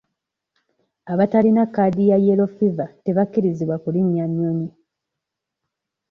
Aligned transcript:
Abatalina 1.11 1.63
kaadi 1.75 2.03
ya 2.11 2.17
yellow 2.25 2.51
fever 2.57 2.89
tebakkirizibwa 3.05 3.75
kulinnya 3.83 4.25
nnyonyi. 4.29 4.69